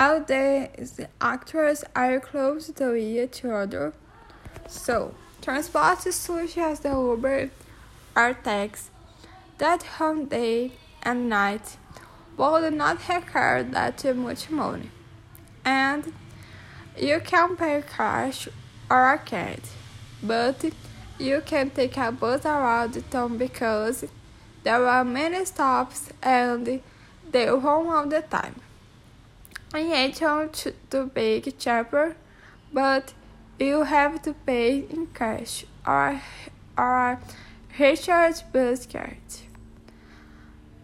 all 0.00 0.20
the 0.20 1.08
actors 1.20 1.84
are 1.96 2.20
close 2.20 2.68
to 2.68 2.94
each 2.94 3.44
other. 3.44 3.92
So, 4.68 5.14
transports 5.42 6.14
such 6.14 6.56
as 6.58 6.80
the 6.80 6.90
Uber 6.90 7.50
or 8.16 8.36
that 9.58 9.82
home 9.82 10.26
day 10.26 10.72
and 11.02 11.28
night 11.28 11.76
will 12.36 12.70
not 12.70 13.08
require 13.08 13.64
that 13.64 14.16
much 14.16 14.50
money. 14.50 14.90
And 15.64 16.12
you 16.96 17.20
can 17.20 17.56
pay 17.56 17.82
cash 17.82 18.48
or 18.90 19.12
a 19.14 19.18
card, 19.18 19.60
but 20.22 20.64
you 21.18 21.42
can 21.44 21.70
take 21.70 21.96
a 21.96 22.12
bus 22.12 22.44
around 22.44 22.94
the 22.94 23.02
town 23.02 23.36
because 23.36 24.04
there 24.62 24.86
are 24.86 25.04
many 25.04 25.44
stops 25.44 26.10
and 26.22 26.80
they 27.30 27.48
run 27.48 27.86
all 27.86 28.06
the 28.06 28.22
time. 28.22 28.54
I 29.72 29.82
hate 29.82 30.14
to, 30.14 30.74
to 30.90 31.06
pay 31.08 31.40
cheaper, 31.42 32.16
but 32.72 33.12
you 33.58 33.82
have 33.82 34.22
to 34.22 34.32
pay 34.32 34.78
in 34.78 35.08
cash 35.08 35.66
or, 35.86 36.22
or 36.76 37.20
recharge 37.78 38.50
bus 38.50 38.86
card. 38.86 39.18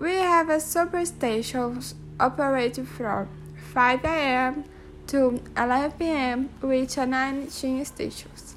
We 0.00 0.14
have 0.14 0.48
a 0.48 0.58
superstations 0.58 1.94
operating 2.20 2.86
from 2.86 3.28
5 3.72 4.04
a.m. 4.04 4.64
to 5.08 5.42
11 5.56 5.92
p.m. 5.98 6.48
with 6.62 6.96
19 6.96 7.84
stations. 7.84 8.54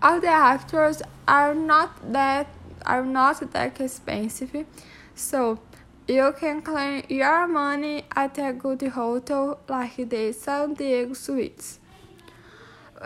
All 0.00 0.18
the 0.18 0.28
actors 0.28 1.02
are 1.28 1.54
not 1.54 2.12
that 2.12 2.46
are 2.86 3.04
not 3.04 3.52
that 3.52 3.80
expensive, 3.80 4.66
so 5.14 5.60
you 6.08 6.34
can 6.38 6.62
claim 6.62 7.04
your 7.08 7.46
money 7.46 8.04
at 8.14 8.38
a 8.38 8.52
good 8.52 8.82
hotel 8.82 9.60
like 9.68 9.96
the 10.08 10.32
San 10.32 10.74
Diego 10.74 11.14
Suites, 11.14 11.78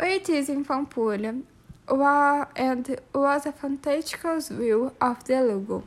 which 0.00 0.28
is 0.28 0.48
in 0.48 0.64
Pampulha, 0.64 1.42
and 2.56 3.00
was 3.14 3.46
a 3.46 3.52
fantastic 3.52 4.20
view 4.48 4.92
of 5.00 5.24
the 5.24 5.42
lagoon 5.42 5.82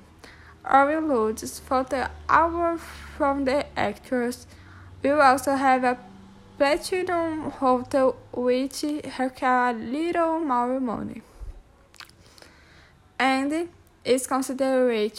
overloads 0.70 1.60
for 1.60 1.84
the 1.84 2.10
hour 2.28 2.78
from 2.78 3.46
the 3.46 3.66
actors. 3.78 4.46
We 5.02 5.12
also 5.12 5.56
have 5.56 5.84
a 5.84 5.98
platinum 6.58 7.52
hotel 7.52 8.16
which 8.34 8.84
requires 8.84 9.76
a 9.76 9.80
little 9.80 10.40
more 10.40 10.80
money. 10.80 11.22
And 13.18 13.70
is 14.06 14.28
considered 14.28 15.12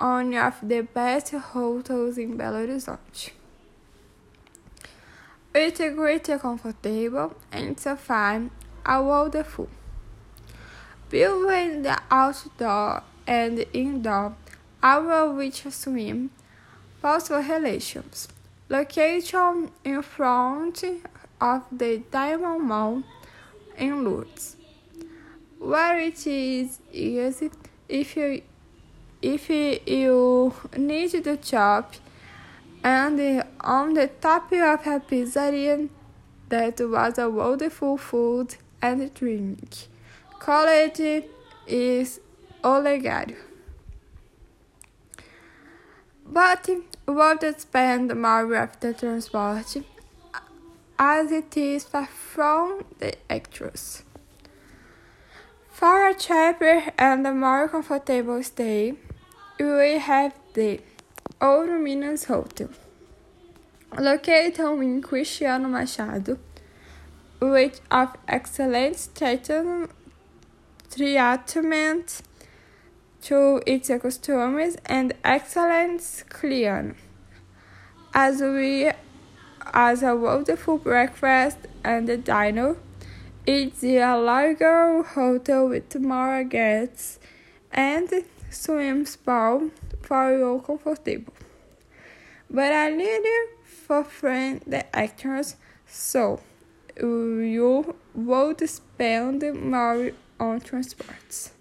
one 0.00 0.34
of 0.34 0.54
the 0.62 0.80
best 0.80 1.32
hotels 1.32 2.16
in 2.16 2.38
Belo 2.38 2.66
Horizonte. 2.66 3.32
It's 5.54 5.80
a 5.80 5.90
great 5.90 6.24
comfortable 6.24 7.34
and 7.52 7.78
so 7.78 7.96
fine 7.96 8.50
and 8.86 9.06
wonderful. 9.06 9.68
Built 11.10 11.50
in 11.50 11.82
the 11.82 11.98
outdoor 12.10 13.02
and 13.26 13.66
indoor 13.72 14.36
our 14.82 15.30
which 15.32 15.64
swim 15.70 16.30
possible 17.02 17.42
relations. 17.42 18.28
Location 18.70 19.70
in 19.84 20.00
front 20.02 20.84
of 21.40 21.62
the 21.70 21.98
Diamond 22.10 22.62
Mall 22.62 23.02
in 23.76 24.04
Lourdes, 24.04 24.56
where 25.58 25.98
it 25.98 26.26
is 26.26 26.78
easy 26.92 27.50
if 27.88 28.16
you 28.16 28.42
if 29.22 29.50
you 29.50 30.54
need 30.76 31.10
to 31.10 31.36
chop 31.36 31.94
and 32.82 33.44
on 33.60 33.94
the 33.94 34.08
top 34.20 34.52
of 34.52 34.86
a 34.86 35.00
pizzeria 35.00 35.88
that 36.48 36.80
was 36.80 37.18
a 37.18 37.28
wonderful 37.28 37.96
food 37.98 38.56
and 38.80 39.12
drink. 39.14 39.88
College 40.38 41.24
is 41.66 42.20
Olegário. 42.64 43.36
But 46.26 46.68
would 47.06 47.60
spend 47.60 48.14
more 48.14 48.54
of 48.54 48.80
the 48.80 48.94
transport 48.94 49.76
as 50.98 51.32
it 51.32 51.56
is 51.56 51.84
far 51.84 52.06
from 52.06 52.84
the 52.98 53.14
actress. 53.30 54.04
For 55.70 56.08
a 56.08 56.14
cheaper 56.14 56.92
and 56.98 57.22
more 57.40 57.68
comfortable 57.68 58.42
stay, 58.42 58.94
we 59.60 59.98
have 59.98 60.32
the 60.54 60.80
Ouro 61.38 61.78
Minas 61.78 62.24
Hotel, 62.24 62.70
located 63.98 64.58
in 64.58 65.02
Cristiano 65.02 65.68
Machado, 65.68 66.38
which 67.40 67.80
of 67.90 68.16
excellent 68.26 69.08
treatment 70.90 72.22
to 73.20 73.62
its 73.66 73.88
customers 73.88 74.76
and 74.86 75.12
excellent 75.24 76.24
client, 76.30 76.96
as 78.14 78.40
we 78.40 78.90
as 79.74 80.02
a 80.02 80.16
wonderful 80.16 80.78
breakfast 80.78 81.58
and 81.84 82.08
a 82.08 82.16
dinner. 82.16 82.76
It's 83.46 83.84
a 83.84 84.14
larger 84.16 85.02
hotel 85.02 85.68
with 85.68 85.94
more 86.00 86.44
guests 86.44 87.18
and 87.72 88.10
swim 88.50 89.06
pool 89.24 89.70
for 90.02 90.36
your 90.36 90.60
comfortable. 90.60 91.32
But 92.50 92.72
a 92.72 92.90
little 92.90 93.46
for 93.64 94.04
friend 94.04 94.60
the 94.66 94.84
actors, 94.94 95.56
so 95.86 96.40
you 97.00 97.94
would 98.14 98.68
spend 98.68 99.42
more 99.54 100.10
on 100.38 100.60
transports. 100.60 101.52